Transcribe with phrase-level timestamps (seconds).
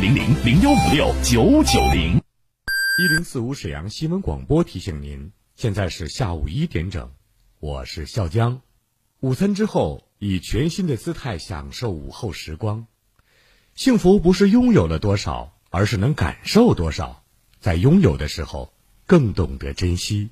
[0.00, 2.22] 零零零幺五六九九零。
[2.96, 7.10] 一零四五沈阳新闻广播提醒您，现在是下午一点整，
[7.58, 8.62] 我是笑江。
[9.20, 12.86] 午餐之后，以全新的姿态享受午后时光。
[13.74, 17.22] 幸福不是拥有了多少，而是能感受多少。
[17.58, 18.72] 在拥有的时候，
[19.04, 20.30] 更懂得珍惜。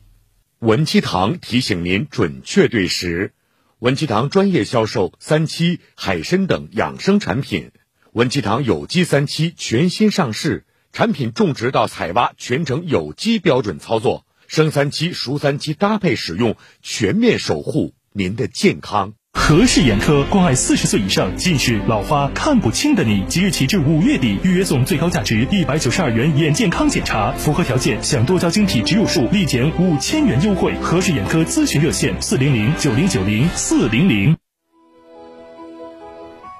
[0.60, 3.34] 文七堂提醒您准确对时。
[3.80, 7.70] 文七堂专业销售三七、海参等养生产品。
[8.12, 10.64] 文七堂有机三七全新上市。
[10.90, 19.12] 产品种植到采挖全程有机标准操作，生三七、熟三七搭配使用，全面守护您的健康。
[19.34, 30.74] 和氏眼科关爱四十岁以上近视、老花、看不清的你，即日起至五月底，预约送最高价值一百九十二元眼健康检查，符合条件享多焦晶体植入术立减五千元优惠。
[30.80, 34.47] 和氏眼科咨询热线：四零零九零九零四零零。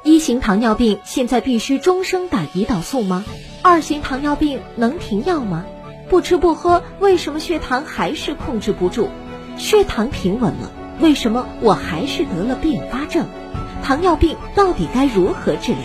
[0.08, 3.26] 一型糖尿病现在必须终生打胰岛素吗？
[3.60, 5.66] 二型糖尿病能停药吗？
[6.08, 9.10] 不吃不喝，为什么血糖还是控制不住？
[9.58, 13.26] 血糖平稳了，为什么我还是得了并发症？
[13.84, 15.82] 糖尿病到底该如何治疗？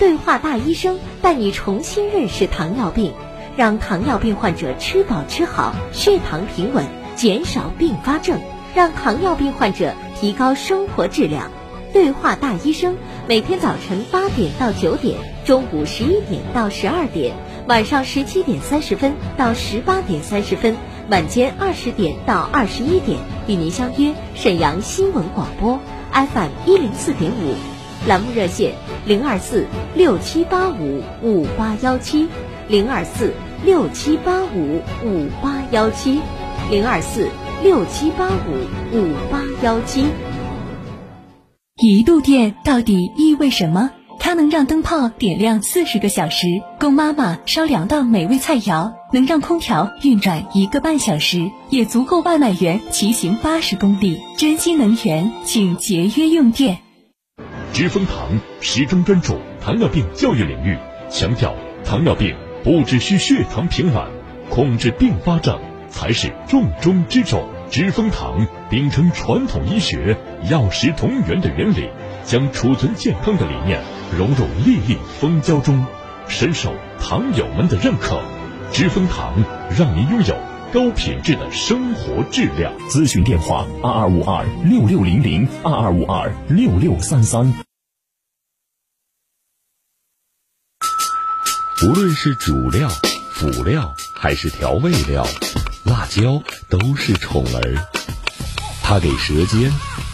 [0.00, 3.12] 对话大医生带你重新认识糖尿病，
[3.56, 6.84] 让糖尿病患者吃饱吃好，血糖平稳，
[7.14, 8.40] 减少并发症，
[8.74, 11.52] 让糖尿病患者提高生活质量。
[11.92, 12.96] 对话大医生，
[13.28, 17.34] 每天早晨八点到九点，中午十一点到十二点，
[17.66, 20.76] 晚上十七点三十分到十八点三十分，
[21.10, 25.80] 晚间二十点到二十一点，与您相约沈阳新闻广播
[26.12, 27.54] FM 一零四点五，
[28.08, 28.72] 栏目热线
[29.04, 32.28] 零二四六七八五五八幺七，
[32.68, 33.32] 零二四
[33.64, 36.20] 六七八五五八幺七，
[36.70, 37.28] 零二四
[37.62, 40.06] 六七八五五八幺七。
[41.82, 43.90] 一度电到底意味什么？
[44.18, 46.46] 它能让灯泡点亮四十个小时，
[46.78, 54.20] 供妈妈烧两道美味菜肴；能让空调运转一个半小时，也足够外卖员骑行八十公里。
[54.36, 56.80] 珍惜能源，请节约用电。
[57.72, 60.76] 知蜂堂始终专注糖尿病教育领域，
[61.08, 64.06] 强调糖尿病不只需血糖平稳，
[64.50, 67.42] 控制并发症才是重中之重。
[67.70, 70.16] 知蜂堂秉承传统医学
[70.48, 71.90] 药食同源的原理，
[72.24, 73.82] 将储存健康的理念
[74.16, 75.84] 融入粒粒蜂胶中，
[76.28, 78.20] 深受糖友们的认可。
[78.72, 79.34] 知蜂堂
[79.76, 80.36] 让您拥有
[80.72, 82.72] 高品质的生活质量。
[82.88, 87.52] 咨询电话：二二五二六六零零二二五二六六三三。
[91.82, 92.88] 无论是主料、
[93.32, 95.26] 辅料还是调味料。
[95.84, 97.86] 辣椒都是宠儿，
[98.82, 99.72] 它给舌尖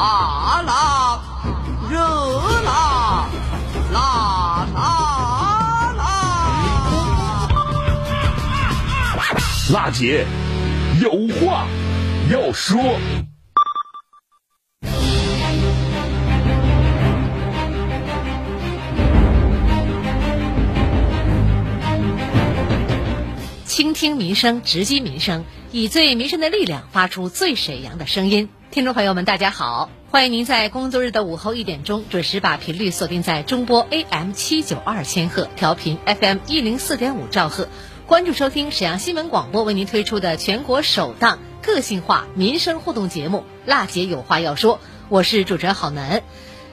[0.00, 1.20] 辣，辣，
[1.90, 1.98] 热
[2.64, 3.28] 辣，
[3.92, 6.04] 辣辣辣！
[9.74, 10.24] 辣姐
[11.02, 11.66] 有话
[12.32, 12.80] 要说。
[23.66, 28.48] 倾听民生，直击民生，以最民生的力量发出最沈阳的声音。
[28.70, 37.66] 听众朋友们，大家好，欢迎您在工作日的午后一点钟准时把频率锁定在中波 AM 七九二千赫，调频 FM 一零四点五兆赫，
[38.06, 44.76] 关注收听沈阳新闻广播为您推出的全国首档个性化民生互动节目《辣姐有话要说》，
[45.08, 46.22] 我是主持人郝楠。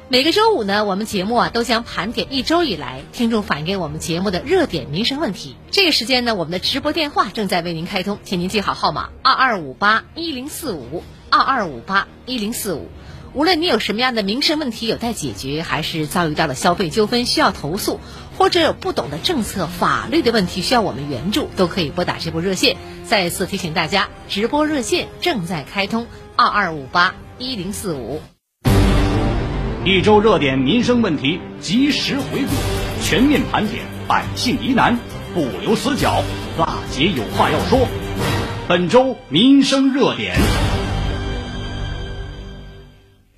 [0.08, 5.56] 每个周五呢，我们节目啊都将盘点一周以来听众反映给我们节目的热点民生问题。
[5.72, 12.90] 这个时间呢，我们的直播电话正在为您开通，请您记好号码：二二五八一零四五二二五八一零四五。
[13.34, 18.00] 无论你有什么样的民生问题有待解决，还是遭遇到了消费纠纷需要投诉，
[18.38, 22.78] 或者有不懂的政策法律的问题需要我们援助，都可以拨打这部热线。
[23.06, 28.22] 再次提醒大家，直播热线正在开通：二二五八一零四五。
[29.86, 34.98] 一周热点民生问题及时回顾，全面盘点百姓疑难，
[35.34, 36.24] 不留死角。
[36.58, 37.88] 辣姐有话要说。
[38.68, 40.36] 本周民生热点，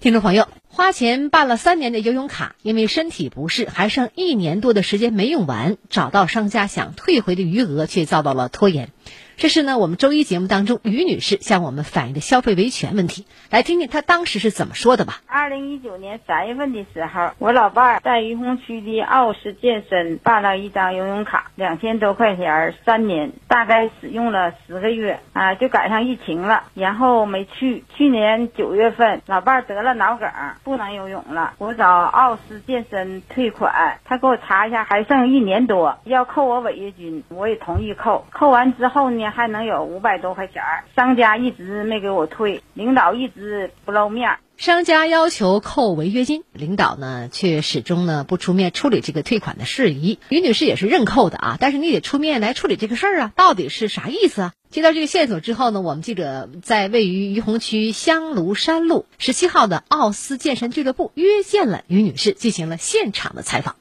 [0.02, 0.48] 听众朋友。
[0.70, 8.92] 花钱办了三年的游泳卡，因为身体不适，还剩一年多的时间没用完，找到商家想退回的余额，却遭到了拖延。
[9.40, 15.22] 这是呢，我们周一节目当中于女士向我们反映的消费维权问题，来听听她当时是怎么说的吧。
[15.28, 27.86] 二零一九年三月份的时候，我老伴儿在于洪区的奥斯健身办了一张游泳卡，两千多块钱，三年，大概使用了十个月啊，就赶上疫情了，然后没去。
[27.96, 30.30] 去年九月份，老伴儿得了脑梗，
[30.66, 38.26] 不能游泳了，我找奥斯健身退款，他给我查一下，还剩一年多，要扣我违约金，我也同意扣。
[38.34, 39.29] 扣完之后呢？
[39.32, 40.62] 还能有五百多块钱
[40.96, 44.38] 商家一直没给我退，领导一直不露面。
[44.58, 50.20] 商家要求扣违约金，领导呢却始终呢不出面处理这个退款的事宜。
[50.28, 54.54] 于女士也是认扣的啊，但是你得出面来处理这个事儿啊，到底是啥意思啊？
[54.70, 63.78] 接到这个线索之后呢，我们记者在位于于洪区香炉山路十七号的奥斯健身俱乐部约见了于女士，进行了现场的采访。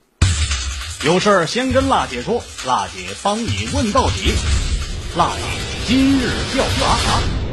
[1.05, 4.78] 有事儿先跟辣姐说，辣姐帮你问到底。
[5.17, 5.41] 辣子
[5.87, 7.48] 今日调查。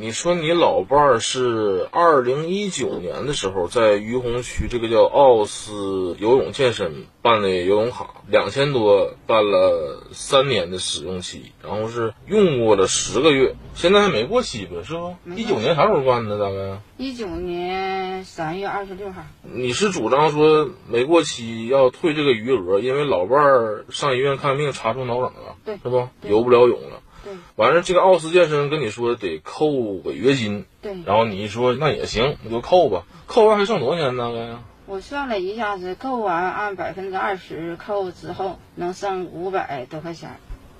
[0.00, 15.14] 你说你老伴儿是二零一九年的时候在于洪区这个叫奥斯游泳健身办的游泳卡，两千多办了三年的使用期，然后是用过了十个月，现在还没过期呗，是不？
[15.36, 16.38] 一九年啥时候办的？
[16.38, 19.20] 大概一九年三月二十六号。
[19.42, 26.08] 你是主张说没过期要退这个余额，因为老伴儿上医院看病查出脑梗了，对，是不？
[26.22, 27.02] 游不了泳了。
[27.24, 34.56] 对，完了，这个奥斯健身跟你说得扣违约金，对，然后你一说那也行，你就扣吧，扣完还剩多少钱大概？
[34.86, 40.30] 我算了一下子，扣完按百分之二十扣之后，能剩五百多块钱。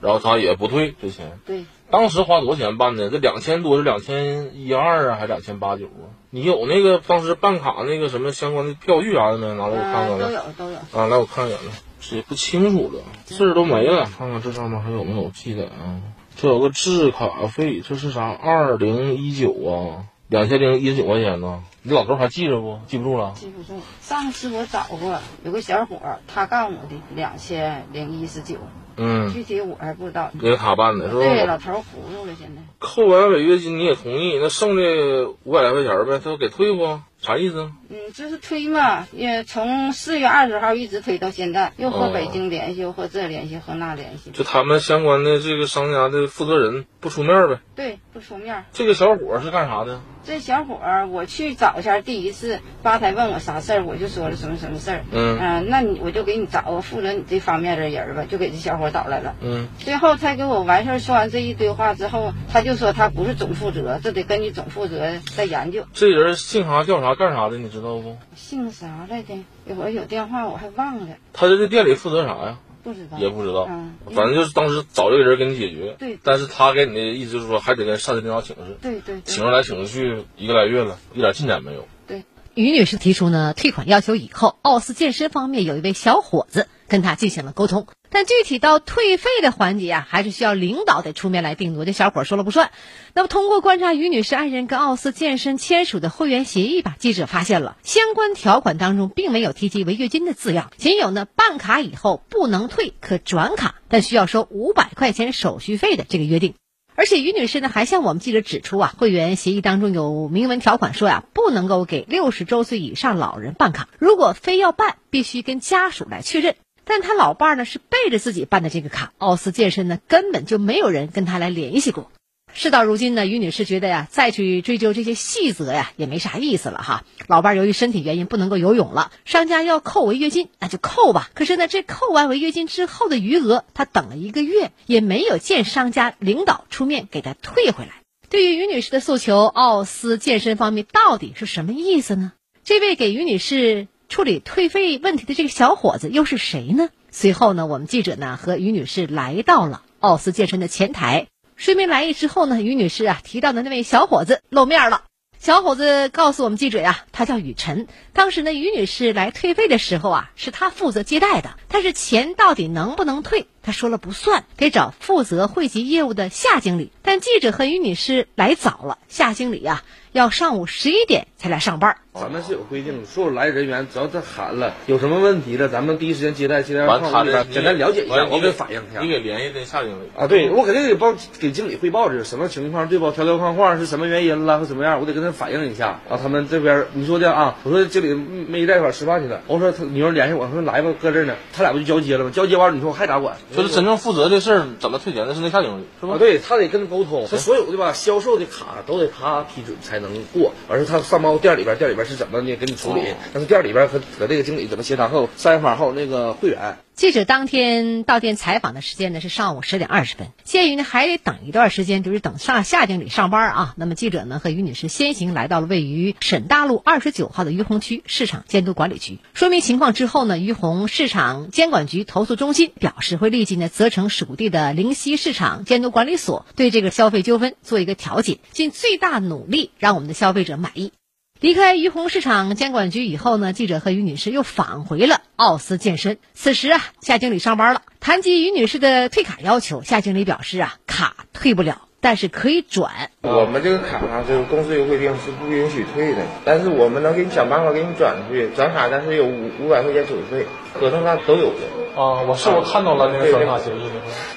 [0.01, 1.39] 然后他也不退这钱。
[1.45, 3.11] 对，当时花多少钱办的？
[3.11, 6.09] 这两千多是两千一二啊，还是两千八九啊？
[6.31, 9.49] 你有那个当时办卡那个什么相关的票据啥的没？
[9.55, 10.19] 拿来我看看。
[10.19, 10.79] 都有都有。
[10.79, 16.01] 啊，来我看一眼来，这也不清楚了，字儿都没了，看看这上面还有没有记载啊？
[16.37, 18.31] 这有个制卡费，这是啥？
[18.31, 21.63] 二零一九啊，两千零一十九块钱呢。
[21.83, 22.79] 你老头还记着不？
[22.87, 23.33] 记不住了？
[23.35, 23.81] 记不住。
[24.03, 28.57] 上次我找过，有个小伙儿，他告诉我的两千零一十九。
[28.97, 30.31] 嗯，具体我还不知道。
[30.35, 31.21] 因为他办的是吧？
[31.21, 32.63] 对，老头糊涂了，现在。
[32.79, 37.01] 扣完违约金你也同意，那剩的五百来块钱呗，他给退不？
[37.23, 37.71] 啥意思？
[37.91, 44.31] 嗯，就是推嘛，也从四月二十号一直推到现在，又和北京联系，又和这联系，和那联系。
[44.31, 47.59] 就他们相关的这个商家的负责人不出面呗？
[47.77, 48.65] 对，不出面。
[48.73, 50.01] 这个小伙是干啥的？
[50.23, 55.05] 这小伙儿，我去找一下，第一次吧台问我啥事儿，我就说了什么什么事儿。
[55.11, 55.39] 嗯。
[55.41, 59.35] 嗯，那你我就给你找个负责你这方面的人吧，就给这小伙找来了。
[59.41, 59.69] 嗯。
[59.79, 65.85] 最后他给我完事儿说完这一堆话之后，他就说他不是总负责，这得根据总负责再研究。
[65.93, 68.17] 这人姓啥叫啥干啥的，你知道不？
[68.35, 69.35] 姓啥来的？
[69.67, 71.17] 一会儿有电话我还忘了。
[71.33, 72.59] 他在这店里负责啥呀？
[72.83, 73.19] 不知道。
[73.19, 73.67] 也不知道。
[73.69, 73.95] 嗯。
[74.15, 75.97] 反正就是当时找这个人给你解决。
[75.99, 76.19] 对。
[76.23, 78.79] 但是他给你的意思就是说，还得跟上级领导请示。
[78.81, 79.21] 对对。
[79.25, 81.87] 请着来请着去，一个来月了，一点进展没有。
[82.07, 82.25] 对。
[82.55, 92.73] 于女士提出呢退款要求以后，奥斯健身方面有一位小伙子跟他进行了沟通，但具体到退费的环节啊，还是需要领导得出面来定夺，这小伙说了不算。
[93.15, 106.55] 那么通过观察于女士爱人跟奥斯健身签署的会员协议吧，记者发现了相关条款当中并没有提及违约金的字样，仅有呢办卡以后不能退，可转卡，但需要收五百块钱手续费的这个约定。
[106.97, 116.57] 而且于女士呢还向我们记者指出啊，会员协议当中有明文条款说呀，不能够给六十周岁以上老人办卡，如果非要办，必须跟家属来确认。
[116.91, 122.11] 但他老伴儿呢是背着自己办的这个卡，奥斯健身呢根本就没有人跟他来联系过。
[122.53, 127.05] 事到如今呢，于女士觉得呀，再去追究这些细则呀，也没啥意思了哈。
[127.29, 131.31] 老伴儿由于身体原因不能够游泳了，商家要扣违约金，那就扣吧。
[131.33, 138.03] 可是呢，这扣完违约金之后的余额，他等了一个月，也没有见商家领导出面给他退回来。
[138.29, 142.33] 对于于女士的诉求，奥斯健身方面到底是什么意思呢？
[142.65, 146.89] 这位给于女士处理退费问题的这个小伙子又是谁呢？
[147.13, 151.29] 随后呢，我们记者呢和于女士来到了奥斯健身的前台。
[151.55, 155.05] 说明来意之后呢，于女士啊提到的那位小伙子露面了。
[155.39, 157.87] 小伙子告诉我们记者呀，他叫雨辰。
[158.13, 161.55] 当时呢，于女士来退费的时候啊，是他负责接待的。
[161.69, 166.91] 但是钱到底能不能退，他说了不算，得找负责汇集业务的夏经理。
[167.03, 171.97] 但记者和于女士来早了，夏经理呀要上午十一点才来上班。
[172.13, 179.01] 咱们是有规定，所有来人员只要他喊了，有什么问题了，咱们第一时间接待接待完他的简单了解一下，我给反映一下。
[179.01, 183.11] 你给联系那夏经理啊，对我肯定得报给经理汇报，这是什么情况，对吧？
[183.15, 186.01] 条条框框是什么原因了或怎么样，我得跟他反映一下。
[186.11, 192.31] 啊，他们这边你说的啊，我说经理没在一块吃饭去了，我说他你说联系我，我说来吧，搁这儿呢，他俩不就交接了吗？
[192.31, 193.37] 交接完了，你说我还咋管？
[193.57, 196.17] 就是真正负责的事儿怎么退钱的是那夏经理，是吧？
[196.17, 206.77] 啊，对他得跟他沟通，他所有的吧销售的卡都得他批准才能过，而是他上报店里边，店里边是怎么呢给你处理，但是店里边和和这个经理怎么协商后，三方后那个会员。
[206.95, 213.75] 记者当天到店采访的时间呢是上午十点二十分，鉴于呢还得等一段时间，就是等上夏经理上班啊。
[213.79, 230.93] 那么记者呢和于女士先行来到了位于沈大路二十九号的于洪区市场监督管理局，说明情况之后呢，于洪市场监管局投诉中心表示会立即呢责成属地的灵溪市场监督管理所对这个消费纠纷做一个调解，尽最大努力让我们的消费者满意。
[231.41, 236.19] 离开于洪市场监管局以后呢，记者和于女士又返回了奥斯健身。
[236.35, 237.81] 此时啊，夏经理上班了。
[237.99, 242.91] 谈及于女士的退卡要求，夏经理表示啊，卡退不了，但是可以转。
[243.23, 248.49] 我们这个卡呢，这个公司有规定是不允许退的，但是我们能给你想办法给你转出去。
[248.57, 251.61] 转卡但是有五五百块钱手续费，合同上都有的。
[251.95, 253.91] 啊，我是我看到了那个转卡协议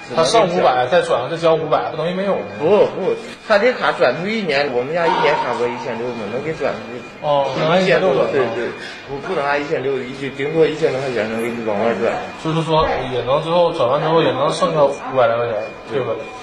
[0.09, 2.41] 那，他上五百再转再交五百，不等于没有吗？
[2.59, 3.15] 不不，
[3.47, 6.99] 他这卡转出一年，我们家一年卡额一千六嘛，能给转出去。
[7.21, 8.67] 哦，能按一千六对对，
[9.07, 12.11] 不不能按一千六，一就顶多一千多块钱能给你往外转。
[12.43, 15.55] 就是说也能最后转完之后也能剩个五百来块钱，
[15.89, 16.42] 对吧对？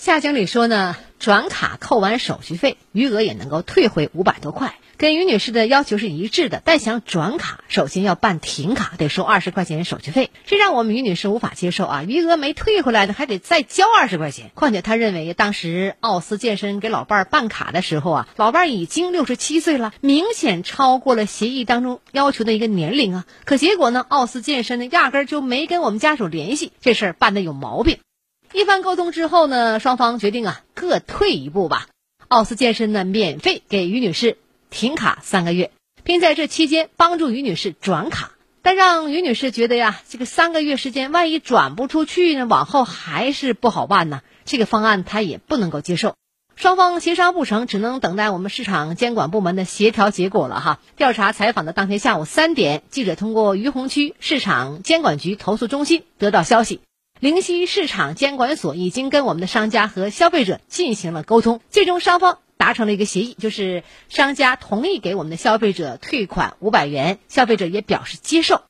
[0.00, 6.62] 夏经理说呢，转卡扣完手续费，余额也能够退回五百多块，跟于女士的要求是一致的。
[6.64, 12.02] 但想转卡，首先要办停卡，得收二十块钱手续费，这让我们于女士无法接受啊！
[12.02, 14.50] 余额没退回来的，还得再交二十块钱。
[14.54, 23.26] 况且她认为，当时奥斯健身给老伴儿办卡的时候啊，老伴儿已经六十七岁了，明显超过了协议当中要求的一个年龄啊。
[23.44, 27.98] 可结果呢，奥斯健身呢压根儿就没跟我们家属联系，这事儿办的有毛病。
[28.52, 31.86] 一番沟通之后呢，双方决定啊各退一步吧。
[32.26, 34.38] 奥斯健身呢免费给于女士
[34.70, 35.70] 停卡三个月，
[36.02, 38.32] 并在这期间帮助于女士转卡。
[38.62, 44.20] 但让于女士觉得呀，这个三个月时间万一转不出去呢，往后还是不好办呢。
[44.44, 46.16] 这个方案她也不能够接受。
[46.56, 50.80] 双方协商不成，只能等待我们市场监管部门的协调结果了哈。
[50.96, 56.80] 调查采访的当天下午三点，记者通过于洪区市场监管局投诉中心得到消息。
[57.20, 68.62] 灵溪市场监管所已经跟我们的商家和消费者进行了沟通，最终双方达成了一个协议，就是商家同意给我们的消费者退款五百元，消费者也表示接受。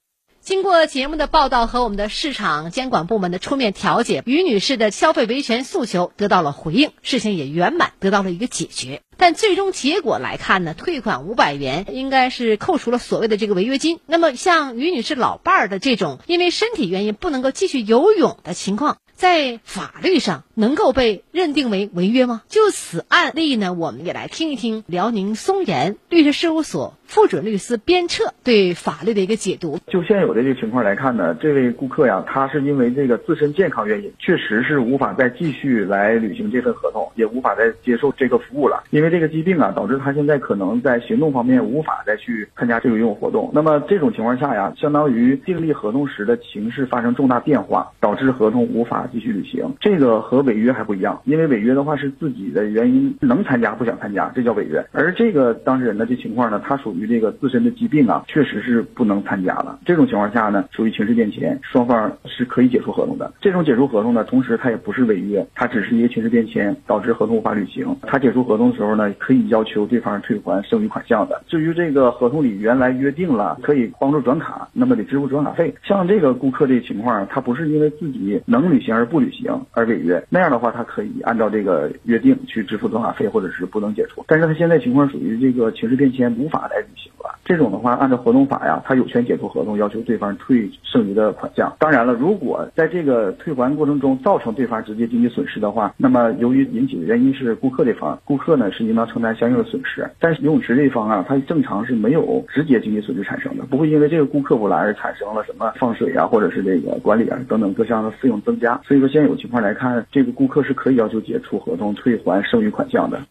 [0.51, 9.01] 经过节目的报道和我们的市场监管部门的出面调解，于女士的消费维权诉求得到了回应，事情也圆满得到了一个解决。
[9.17, 14.01] 但最终结果来看呢，退款五百元应该是扣除了所谓的这个违约金。
[14.07, 22.43] 那么像于女士老伴儿的这种因为身体原因不能够继续游泳的情况，在法律上能够被认定为违约吗？
[22.47, 29.79] 就此案例呢，我们也来听一听辽宁松岩律师事务所副准律师边彻对法律的一个解读。
[29.87, 38.85] 就现有的这个情况来看呢，这位顾客呀，他是因为这个自身健康原因，确实是无法再继续来履行这份合同，也无法再接受这个服务了。
[38.91, 43.51] 因为这个疾病啊，导致他现在可能在行动方面无法再去参加这个游泳活动。
[43.55, 49.75] 那么这种情况下呀，相当于订立合同时的情势发生重大变化，导致合同无法继续履行。
[49.81, 54.85] 这个和违约还不一样，因为违约的话是自己的原因能参加不想参加，这叫违约。
[54.91, 59.79] 而这个当事人的这情况呢，他属于这个自身的疾病啊，确实是不能参加了。
[59.87, 63.33] 这种情况下呢，属于情势变迁，双方是可以解除合同的。
[63.41, 67.97] 这种解除合同呢，同时它也不是违约，它只是一个情势变迁导致合同无法履行。
[68.03, 71.41] 他解除合同的时候呢，可以要求对方退还剩余款项的。
[71.47, 75.73] 至于这个合同里原来约定了可以帮助转卡，那么得支付转卡费。
[75.85, 84.25] 像这个顾客这情况，他不是因为自己能履行而不履行而违约，那这样的话他可以按照这个约定去支付转卡费，或者是不能解除。
[84.27, 87.39] 但是他现在情况属于这个情势变迁，无法再履行了。
[87.45, 91.77] 这种的话，按照合同法呀，他有权解除合同，要求对方退剩余的款项。
[91.79, 100.09] 当然了，如果在这个退还过程中造成对方直接经济损失的话，那么由于引起的原因是顾客这方，顾客呢是应当承担相应的损失。
[100.19, 108.81] 但是游泳池这一方啊，它正常是没有直接经济损失产生的，不会因为这个顾客不来而产生了什么放水啊，或者是这个管理啊等等各项的费用增加。
[108.87, 113.23] 所以说，现在有情况来看，这这个顾客是可以要求解除合同，退还剩余款项的。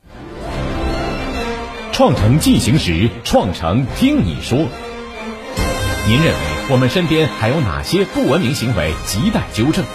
[1.91, 4.57] 创城进行时，创城听你说。
[6.07, 6.39] 您认为
[6.71, 9.85] 我们身边还有哪些不文明行为亟待纠正？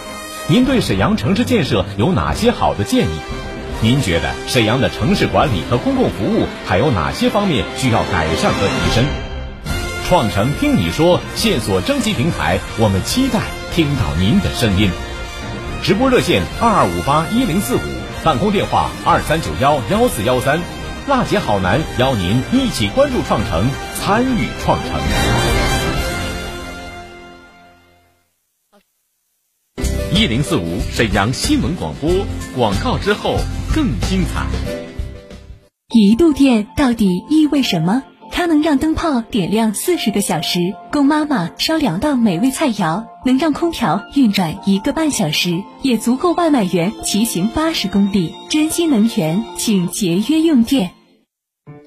[0.48, 3.18] 您对沈阳城市建设有哪些好的建议？
[3.82, 9.04] 您觉得沈阳的城市管理和公共服务还有哪些方面需要改善和提升？
[10.04, 13.40] 创城听你说线索征集平台，我们期待
[13.72, 14.88] 听到您的声音。
[15.84, 17.78] 直播热线二二五八一零四五，
[18.24, 20.58] 办公电话二三九幺幺四幺三。
[21.06, 24.98] 辣姐好男邀您一起关注创城，参与创城。
[30.14, 32.10] 一零四五沈阳新闻广播
[32.56, 33.36] 广告之后
[33.74, 34.46] 更精彩。
[35.90, 38.02] 一度电到底意味什么？
[38.44, 40.58] 它能让灯泡点亮四十个小时，
[40.92, 48.34] 供妈妈烧两道美味菜肴；能让空调运转一个半小时，也足够外卖员骑行八十公里。
[48.50, 50.90] 珍惜能源，请节约用电。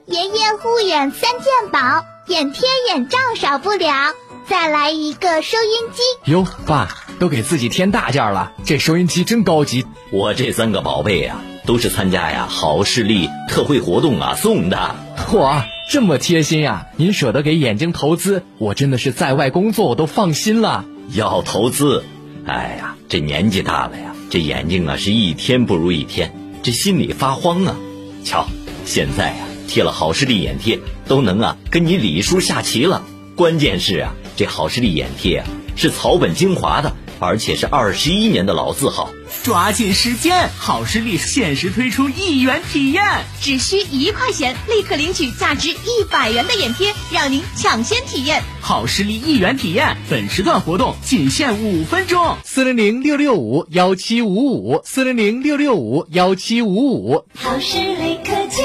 [0.08, 4.16] 爷爷护眼三件宝，眼贴、眼罩少不了，
[4.48, 6.32] 再来一个收音机。
[6.32, 6.88] 哟，爸，
[7.20, 9.86] 都给自己添大件了，这收音机真高级。
[10.10, 11.36] 我这三个宝贝呀，
[11.68, 14.96] 都是参加呀好视力特惠活动啊送的。
[15.30, 15.66] 嚯！
[15.90, 16.88] 这么贴心呀！
[16.96, 20.86] 您舍得给眼睛投资，我真的是在外工作我都放心了。
[21.14, 22.06] 要投资，
[22.46, 27.76] 哎呀，这年纪大了呀，这眼睛啊是一天不如一天，这心里发慌啊。
[28.24, 28.48] 瞧，
[28.86, 33.04] 现在啊贴了好视力眼贴，都能啊跟你李叔下棋了。
[33.36, 36.94] 关键是啊，这好视力眼贴啊是草本精华的。
[37.20, 39.10] 而且是二十一年的老字号，
[39.44, 40.50] 抓紧时间！
[40.58, 43.04] 好视力限时推出一元体验，
[43.42, 49.98] 只需一块钱，立刻领取价值一百元的眼贴，让您抢先体验好视力一元体验。
[50.10, 57.26] 本时段活动仅限五分钟，四零零六六五幺七五五，四零零六六五幺七五五。
[57.36, 58.62] 好视力科技，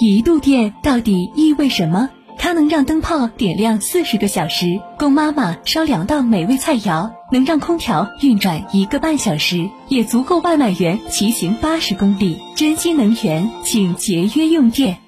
[0.00, 2.08] 一度电到底意味什么？
[2.38, 4.66] 它能让灯泡点亮四十个小时，
[4.98, 12.38] 供妈妈烧两道美味菜肴；能让空调运转一个半小时，也足够外卖员骑行八十公里。
[12.54, 14.98] 珍惜能源，请节约用电。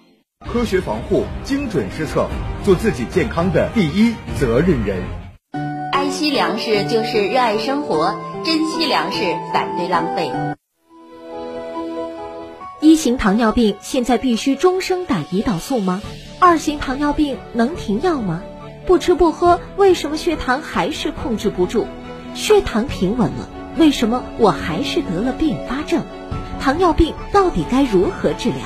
[0.50, 2.26] 科学防护，精准施策，
[2.64, 4.96] 做自己健康的第一责任人。
[5.92, 9.18] 爱惜粮食就是热爱生活，珍惜粮食，
[9.52, 10.32] 反对浪费。
[12.80, 16.00] 一型糖尿病现在必须终生打胰岛素吗？
[16.38, 18.42] 二型糖尿病能停药吗？
[18.86, 21.86] 不吃不喝，为什么血糖还是控制不住？
[22.34, 23.48] 血糖平稳了，
[23.78, 26.02] 为什么我还是得了并发症？
[26.60, 28.58] 糖尿病到底该如何治疗？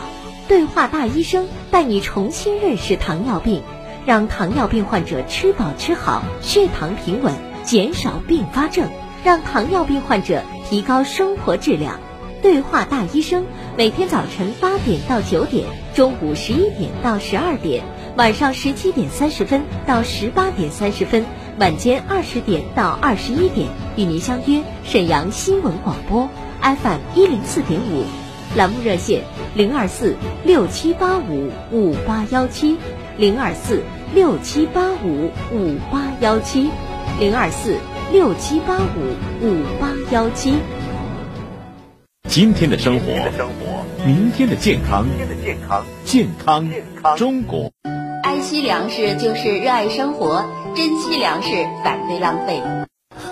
[0.49, 3.63] 对话大医生带你重新认识糖尿病，
[4.07, 8.89] 让糖尿病患者吃饱吃好，血糖平稳，减少并发症，
[9.23, 12.01] 让糖尿病患者提高生活质量。
[12.41, 13.45] 对话大医生，
[13.77, 17.85] 每天早晨八点到九点，中午十一点到十二点，
[18.17, 21.27] 晚上十七点三十分到十八点三十分，
[21.59, 23.67] 晚间二十点到二十一点，
[23.97, 26.29] 与您相约沈阳新闻广播
[26.63, 28.05] FM 一零四点五，
[28.57, 29.23] 栏目热线
[29.57, 32.77] 零二四六七八五五八幺七
[33.17, 33.83] 零二四
[34.15, 36.71] 六七八五五八幺七
[37.19, 37.77] 零二四
[38.13, 40.55] 六七八五五八幺七。
[42.29, 43.07] 今天的生活，
[44.07, 45.05] 明天的健康，
[46.05, 46.71] 健康
[47.17, 47.73] 中国。
[48.23, 50.45] 爱惜粮食就是热爱生活，
[50.79, 51.49] 珍惜粮食，
[51.83, 52.63] 反对浪费。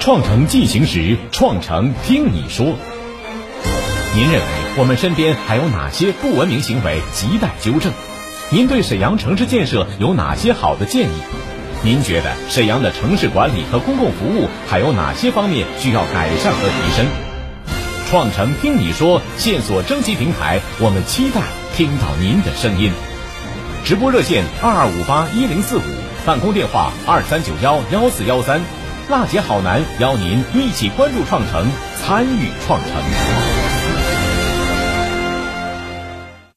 [0.00, 2.76] 创城进行时，创城听你说。
[4.14, 7.90] 您认为我们身边还有哪些不文明行为亟待纠正？
[8.50, 11.14] 您对沈阳城市建设有哪些好的建议？
[11.82, 17.06] 您觉得沈阳的城市管理和公共服务还有哪些方面需要改善和提升？
[18.10, 21.40] 创城听你说线索征集平台，我们期待
[21.74, 22.92] 听到您的声音。
[23.84, 25.82] 直播热线二二五八一零四五，
[26.24, 28.62] 办公电话二三九幺幺四幺三。
[29.10, 31.68] 辣姐好男邀您一起关注创城，
[32.00, 32.90] 参与创城。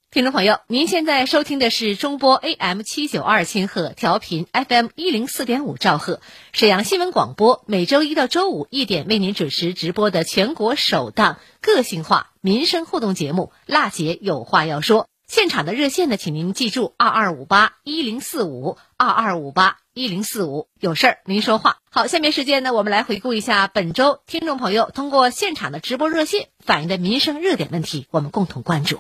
[0.10, 6.22] 听众朋友，您现在收听的是中波 AM 七九二千赫调频 FM 一零四点五兆赫
[6.54, 15.04] 沈阳新闻广播，每周一到周五一点为您准时直播的全国首档个性化民生互动节目《辣姐有话要说》。
[15.28, 21.80] 现场的热线呢，请您记住二二五八一零四五二二五八一零四五，有事儿您说话。
[21.92, 29.00] 好，下面时间呢，我们来回顾一下本周听众朋友通过现场的直播热线反映的民生热点问题，我们共同关注。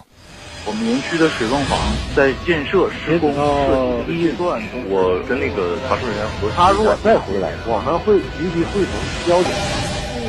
[0.65, 1.79] 我们园区的水泵房
[2.13, 6.53] 在建设施工设计预算，我跟那个查收人员核实。
[6.57, 8.91] 他如果再回来，我们会立即会同
[9.25, 9.51] 交警。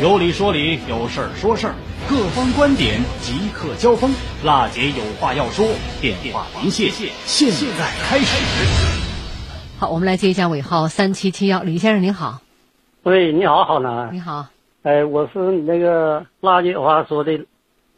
[0.01, 1.75] 有理说理，有事儿说事儿，
[2.09, 4.11] 各方观点即刻交锋。
[4.42, 5.66] 辣姐有话要说，
[6.01, 8.99] 电话忙，谢谢现在开始。
[9.79, 12.40] 好，我们来接一下尾号三七七幺，李先生您好。
[13.03, 14.09] 喂，你好，好男。
[14.14, 14.47] 你好。
[14.85, 17.44] 哎，我是你那个辣姐有话说的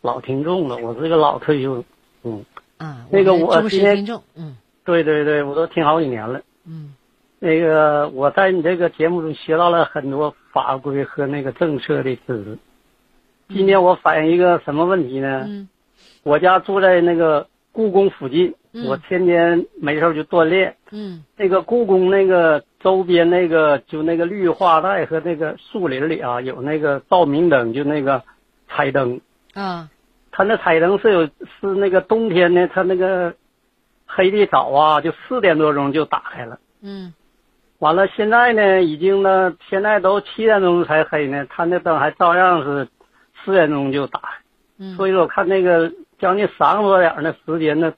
[0.00, 1.84] 老听众了，我是个老退休。
[2.24, 2.44] 嗯
[2.78, 6.40] 啊，那个我今天嗯，对对对，我都听好几年了。
[6.66, 6.94] 嗯，
[7.38, 12.58] 那个我在你这个节目中学到了很多法规和那个政策的知识。
[13.52, 15.44] 今天我反映一个什么问题呢？
[15.46, 15.68] 嗯，
[16.22, 18.54] 我家住在那个故宫附近，
[18.86, 20.76] 我天天没事就锻炼。
[20.92, 28.22] 嗯，那个故宫那个周边那个就那个绿化带和那个树林里啊，有那个照明灯，就那个
[28.68, 29.20] 彩灯。
[29.54, 29.88] 啊。
[30.32, 33.34] 它那彩灯是有是那个冬天呢，它那个
[34.06, 36.58] 黑的早啊，就四点多钟就打开了。
[36.82, 37.12] 嗯，
[37.80, 42.88] 完了现在呢，已经呢，现在都七点钟才黑呢，它那灯还照样是
[43.44, 44.20] 四点钟就打。
[44.78, 47.92] 嗯，所以说我看那个将近三个多点的时间呢，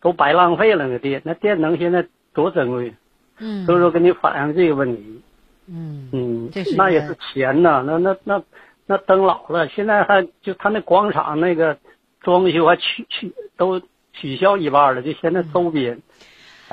[0.00, 2.94] 都白浪费了那电，那电能现在多珍贵。
[3.38, 5.22] 嗯，所以说跟你反映这个问题。
[5.66, 8.42] 嗯嗯，那也是钱呐，那那那。
[8.86, 11.78] 那灯老了，现在还就他那广场那个
[12.20, 13.80] 装修还取取都
[14.12, 16.02] 取消一半了，就现在周边，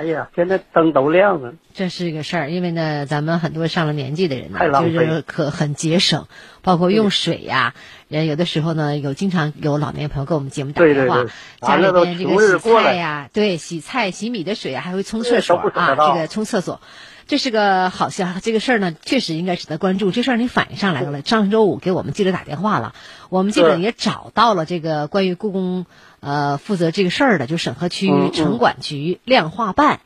[0.01, 1.53] 哎呀，现在灯都亮了。
[1.75, 6.25] 这是一个事儿，因为呢，咱们很多上了年纪的人呢，就是可很节省，
[6.63, 7.75] 包括用水呀。
[8.07, 11.23] 人有的时候呢，有经常有老年朋友给我们节目打电话，
[11.61, 16.81] 家里边这个洗菜呀，对，洗菜洗米的水啊，还会冲厕所啊，这个冲厕所。
[17.27, 20.11] 这是个好消息，这个事儿呢，确实应该值得关注。
[20.11, 22.93] 这事儿你反映上来了，上周五给我们记者打电话了，
[23.29, 25.85] 我们记者也找到了这个关于故宫
[26.21, 29.99] 呃负责这个事儿的，就沈河区城管局量化办，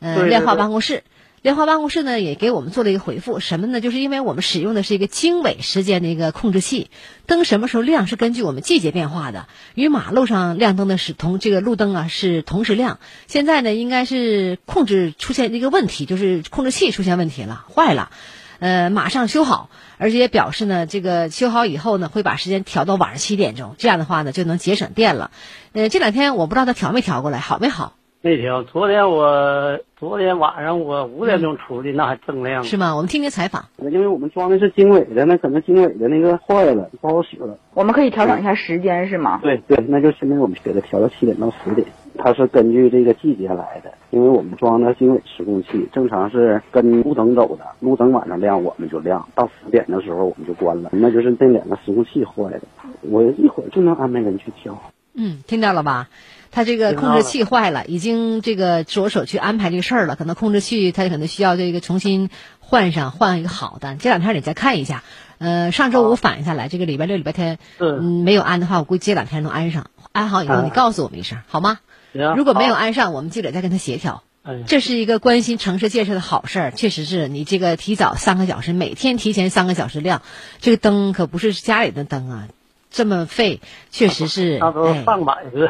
[0.00, 1.04] 呃量化办公室。
[1.42, 3.80] 量化办公室呢也给我们做了一个回复，什么呢？
[3.80, 6.90] 就是因为我们使用的是一个经纬时间的一个控制器，
[7.26, 12.98] 灯什么时候亮是根据我们季节变化的，与马路上亮灯的是同这个路灯啊是同时亮。
[13.28, 18.10] 现在呢应该是控制出现一个问题，就是控制器出现问题了，坏了，
[18.58, 25.30] 呃马上修好，而且也表示呢这个修好以后呢会把时间调到晚上七点钟，这样的话呢就能节省电了。
[25.72, 27.94] 呃这两天我不知道他调没调过来，好没好？
[28.22, 32.64] 没调，昨天我昨天晚上我五点钟出去，那还锃亮。
[32.64, 32.96] 是吗？
[32.96, 33.66] 我们听听采访。
[33.78, 37.56] 因为我们装的是经纬的，那可能经纬的那个坏了，不好使了。
[37.72, 39.38] 我们可以调整一下时间，是吗？
[39.44, 41.86] 对对，那就现在我们给它调到七点到十点，
[42.16, 43.92] 它是根据这个季节来的。
[44.10, 50.90] 因为我们装的经纬时控器，正常是跟路灯走的，路灯晚上亮我们就亮，到十点的时候我们就关了。
[50.92, 52.60] 那就是这两个时控器坏了，
[53.02, 54.80] 我一会儿就能安排人去调。
[55.14, 56.08] 嗯，听到了吧？
[56.50, 60.16] 他这个控制器坏了，已经这个着手去安排这个事儿了。
[60.16, 63.96] 可能控制器他可能需要这个重新换上，换一个好的。
[63.96, 65.02] 这两天你再看一下。
[65.38, 69.86] 呃，上周五反映下来，这个礼拜六、礼拜天嗯没有安的话，我估计这两天能安上。
[70.12, 71.78] 安好以后你告诉我们一声好吗？
[72.12, 74.22] 如果没有安上，我们记者再跟他协调。
[74.66, 80.22] 这是一个关心城市建设的好事儿，确实是你这个提早三个小时，每天提前三个小时亮，
[80.60, 82.48] 这个灯可不是家里的灯啊。
[82.88, 84.58] 这么费，确实是。
[84.62, 85.68] 那都上百个。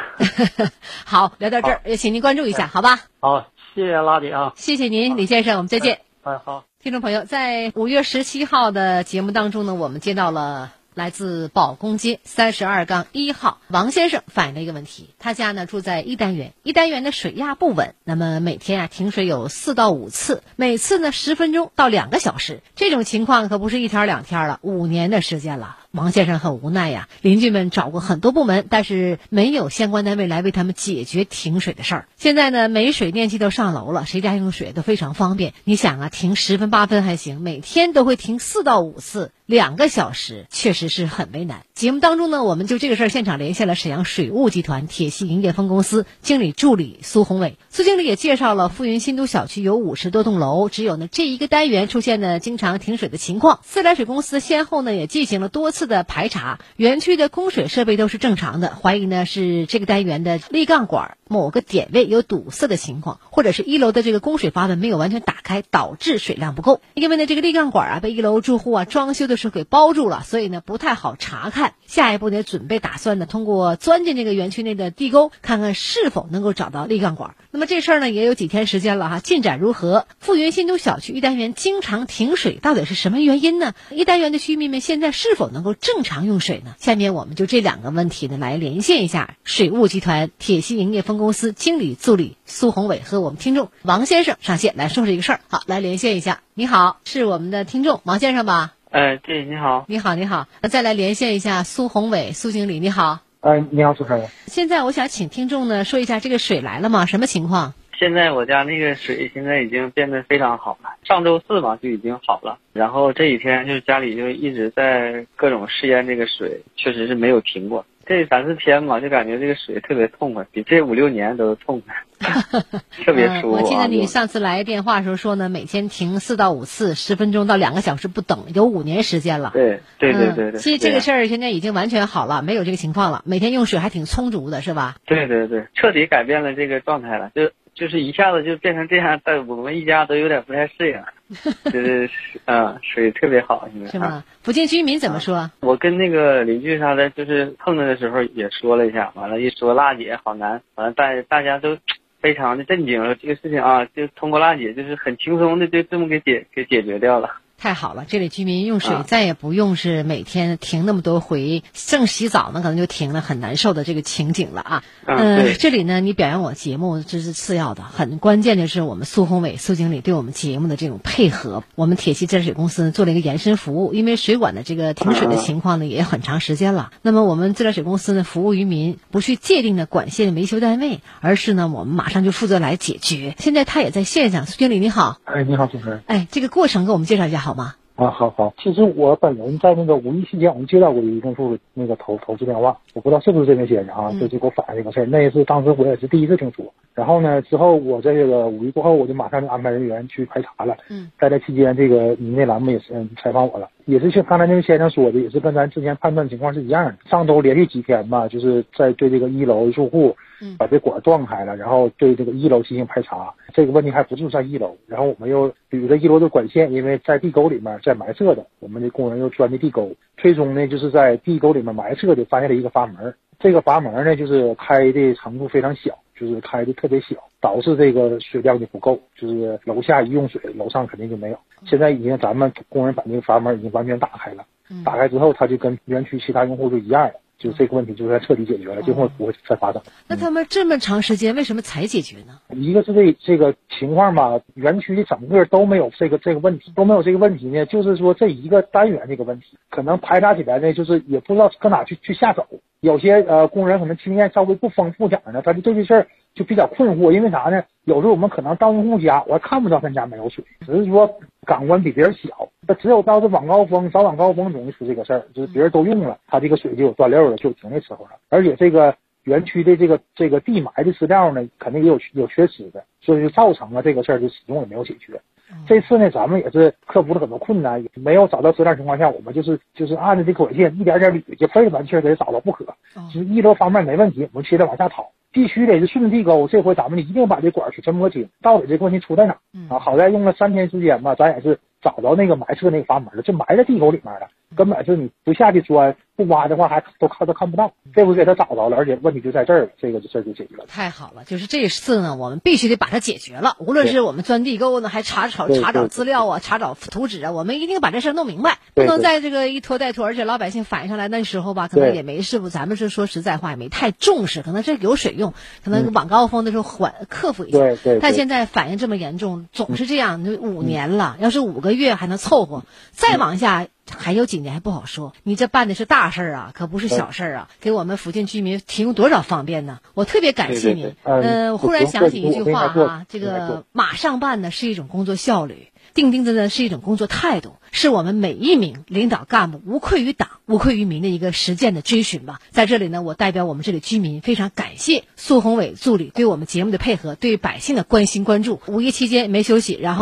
[1.04, 3.00] 好，聊到这儿，也请您关注一下，好吧？
[3.18, 4.52] 好，谢谢拉姐啊。
[4.56, 6.00] 谢谢您，李先生，我们再见。
[6.22, 6.64] 哎，好。
[6.82, 15.10] 听众朋友，在五月十七号的节目当中呢，我们接到了来自宝公街三十二杠一号王先生反映了一个问题。
[15.18, 22.62] 他家呢住在一单元，一单元的水压不稳，那么每天啊停水有四到五次，每次呢十分钟到两个小时。
[22.76, 25.76] 这种情况可不是一天两天了，五年的时间了。
[25.96, 32.08] 王先生很无奈呀，邻居们找过很多部门，但是没有相关单位来为他们解决停水的事儿。
[32.16, 35.54] 现在呢，没水电气都上楼了，谁家用水都非常方便。
[35.64, 41.65] 你想啊，停十分八分还行，每天都会停四到五次，两个小时，确实是很为难。
[41.76, 47.58] 节目当中呢，我们就这个事儿现场连线了沈阳水务集团铁西营业分公司经理助理苏宏伟。
[47.68, 53.60] 苏经理也介绍了富云新都小区有五十多栋楼，只有呢这一个单元出现呢经常停水的情况。
[53.62, 66.80] 自来水公司先后呢也进行了多次的排查，园区的供水设备都是正常的，怀疑呢是这个单元的立杠管某个点位有堵塞的情况，或者是一楼的这个供水阀门没有完全打开，导致水量不够。
[66.94, 71.65] 因为呢这个立杠管啊被一楼住户啊装修的时候给包住了，所以呢不太好查看。
[71.86, 77.34] 下一步呢，准备打算呢，通过钻进这个园区内的地沟，看看是否能够找到立杠管。
[77.50, 80.06] 那么这事儿呢，也有几天时间了哈，进展如何？
[80.18, 83.72] 富源新都小区一单元经常停水，到底是什么原因呢？
[83.90, 86.74] 一单元的居民们现在是否能够正常用水呢？
[86.78, 95.40] 下面我们就这两个问题呢，来连线一下水务集团铁西营业分公司经理助理苏宏伟和我们听众王先生上线来说说这个事儿。
[95.48, 96.40] 好，来连线一下。
[96.54, 98.75] 你好，是我们的听众王先生吧？
[98.96, 100.46] 哎，对，你好，你好，你好。
[100.62, 103.18] 那再来连线一下苏宏伟苏经理，你好。
[103.40, 104.26] 哎，你好，主持人。
[104.46, 107.04] 现在我想请听众呢说一下这个水来了吗？
[107.04, 107.74] 什么情况？
[107.98, 117.84] 现在我家那个水现在已经变得非常好了，上周四吧就已经好了，然后这几天就家里就一直在各种试验这个水，确实是没有停过。
[118.06, 121.94] 这三四天吧，就感觉这个水特别痛快，比这五六年都痛快，
[123.04, 123.52] 特别舒服。
[123.52, 129.50] 我记得你上次来电话的时候说呢，每天停四到五次，十分钟到两个小时不等，有五年时间了。
[129.52, 130.60] 对对对对对。
[130.60, 134.96] 其实这个事儿现在已经完全好了，没有这个情况了，每天用水还挺充足的，是吧？
[135.04, 137.50] 对对对，彻底改变了这个状态了，就。
[137.76, 140.96] 就是一下子就变成这样，但我们一家都有点不太适应。
[141.72, 142.08] 就是
[142.44, 144.22] 嗯，水特别好，现在是吗？
[144.42, 145.50] 附近居民怎么说？
[145.60, 151.76] 我跟那个邻居啥的，就是碰着的时候也说了一下，完了，一说辣姐好难，完了大大家都
[152.20, 157.28] 非常的震惊，这个事情啊，就通过辣姐，就是很轻松的就这么给解给解决掉了。
[157.58, 164.84] 太好了，这里居民用水再也不用是每天停那么多回，正洗澡呢，可能就停了，很难受的这个情景了啊。
[165.06, 171.64] 嗯，这里呢，你表扬我节目这是次要的，很关键的是我们苏宏伟苏经理对我们节目的这种配合。
[171.74, 176.90] 我们铁西自来水公司做了一个延伸服务，因为水管的这个停水的情况呢也很长时间了。
[177.00, 183.34] 那么我们自来水公司呢服务于民，不去界定的管线维修单位，而是呢我们马上就负责来解决。
[183.38, 185.18] 现在他也在线上，苏经理你好。
[185.24, 186.02] 哎，你好，主持人。
[186.06, 187.72] 哎，这个过程给我们介绍一下好吗？
[187.96, 195.06] 啊，好好，其实我本人在那个五一期间，我们接到过一个用户那个投投资电话，我不知道是不是这位先生啊，就就给我反映这个事儿。
[195.06, 200.76] 那一次当时我也是第一次听说，然后呢，之后我在这个五一过后，我就马上就安排人员去排查了。
[200.90, 206.96] 嗯，在这期间，这个你那栏目也是采访我了，也是像刚才那位先生说的，也是跟咱之前判断情况是一样的。
[207.08, 210.14] 上周连续几天吧，就是在对这个一楼住户。
[210.58, 213.32] 把这管断开了，然后对这个一楼进行排查。
[213.54, 223.14] 这个问题还不是在一楼，然后我们又捋着一楼的管线，因为在地沟里面在埋设的，我们的工人又钻的地沟，最终呢就是在地沟里面埋设的发现了一个阀门。
[223.38, 231.38] 这个阀门呢就是开的程度非常小，就是开的特别小，导致这个水量就不够，就是楼下一用水，楼上肯定就没有。
[231.64, 234.44] 现在已经咱们工人把那个阀门已经完全打开了，
[234.84, 237.14] 打开之后它就跟园区其他用户就一样了。
[237.38, 239.82] 就这个问题，就算彻底解决了，今后不会再发生。
[240.08, 242.40] 那他们这么长时间，为什么才解决呢？
[242.50, 247.66] 一个是这这个情况吧，园区的整个都没有这个这个问题，都没有这个问题呢。
[247.66, 252.46] 就是说这一个单元这个问题，可能排查起来呢，就是也不知道搁哪去去下手。
[252.80, 257.12] 有些呃工人可能经验稍微不丰富点呢，他就对这事儿就比较困惑。
[257.12, 257.64] 因为啥呢？
[257.84, 262.48] 有时候我们可能到用户家，我还看不到他家没有水，只是说港湾比别人小。
[262.66, 268.10] 他只有到这晚高峰、早晚高峰容易出这个事儿，就是别人都用了，他这个水就有断流了，就停的时候了。
[268.28, 275.20] 而且这个园区的这个这个地埋的资料呢，肯定也有有缺失的，所以就造成了这个事儿就始终也没有解决。
[275.64, 282.66] 这次呢，咱们也是克服了很多困难，也没有找到资料情况下，我们就是就是按照这管线一点点捋，就非完全得找到不可。
[283.14, 286.48] 就是一楼方面没问题，我们接着往下掏，必须得是顺着地沟。
[286.48, 289.36] 这回咱们一定把这管去全摸清，到底这个问题出在哪
[289.68, 289.78] 啊？
[289.78, 295.94] 好在用了三天时间吧，咱也是找着那个埋设那个阀门了，就埋在地沟里面了，根本是你不下去钻。
[296.16, 297.72] 不挖的话，还都看都看不到。
[297.94, 300.64] 这回给他找着了，而且问题就在这儿了，这个事儿就解决了。
[300.66, 303.56] 太好了，就是这次呢，我们必须得把它解决了。
[303.58, 310.06] 无论是我们钻地沟呢，还查找查找资料啊，查找图纸啊，我们一定把这事儿弄明白，不能在这个一拖再拖。
[310.06, 314.42] 而且老百姓反映上来那时候吧，可能也没事不，咱们是说实在话，也没太重视。
[314.42, 317.58] 可能这有水用，可能晚高峰的时候缓克服一下。
[317.58, 317.98] 对对。
[318.00, 323.66] 但现在反应这么严重，总是这样，五年了，要是五个月还能凑合，再往下。
[323.94, 329.80] 还有几年还不好说，你这办的是大事儿啊，可不是小事儿啊，给我们附近居民提供多少方便呢？
[329.94, 330.94] 我特别感谢你。
[331.04, 342.40] 嗯，我忽然想起一句话啊，这个马上办呢是一种工作效率，钉钉子呢是一种工作态度，是我们每一名领导干部无愧于党、无愧于民的一个实践的追寻吧。
[342.50, 348.60] 在这里呢，我代表我们这里居民非常感谢苏宏伟助理对我们节目的配合，对百姓的关心关注。
[348.66, 349.94] 五一期间没休息，然后。